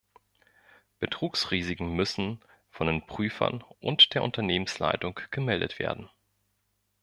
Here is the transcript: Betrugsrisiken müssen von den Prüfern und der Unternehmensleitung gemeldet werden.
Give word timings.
Betrugsrisiken 0.97 1.95
müssen 1.95 2.39
von 2.71 2.87
den 2.87 3.05
Prüfern 3.05 3.63
und 3.79 4.15
der 4.15 4.23
Unternehmensleitung 4.23 5.19
gemeldet 5.29 5.77
werden. 5.77 6.09